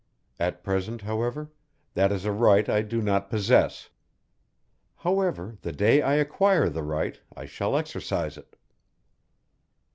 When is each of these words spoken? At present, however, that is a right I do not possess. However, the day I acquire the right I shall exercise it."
At 0.39 0.63
present, 0.63 1.03
however, 1.03 1.51
that 1.93 2.11
is 2.11 2.25
a 2.25 2.31
right 2.31 2.67
I 2.67 2.81
do 2.81 3.03
not 3.03 3.29
possess. 3.29 3.91
However, 4.95 5.59
the 5.61 5.71
day 5.71 6.01
I 6.01 6.15
acquire 6.15 6.69
the 6.69 6.81
right 6.81 7.19
I 7.35 7.45
shall 7.45 7.77
exercise 7.77 8.35
it." 8.35 8.55